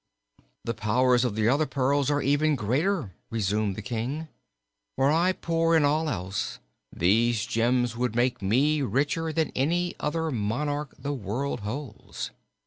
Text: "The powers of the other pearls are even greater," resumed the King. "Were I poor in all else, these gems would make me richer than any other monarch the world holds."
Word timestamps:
"The 0.63 0.73
powers 0.73 1.23
of 1.23 1.35
the 1.35 1.47
other 1.47 1.67
pearls 1.67 2.09
are 2.09 2.23
even 2.23 2.55
greater," 2.55 3.13
resumed 3.29 3.75
the 3.75 3.83
King. 3.83 4.29
"Were 4.97 5.11
I 5.11 5.31
poor 5.31 5.75
in 5.75 5.85
all 5.85 6.09
else, 6.09 6.57
these 6.91 7.45
gems 7.45 7.95
would 7.95 8.15
make 8.15 8.41
me 8.41 8.81
richer 8.81 9.31
than 9.31 9.51
any 9.55 9.93
other 9.99 10.31
monarch 10.31 10.95
the 10.97 11.13
world 11.13 11.59
holds." 11.59 12.31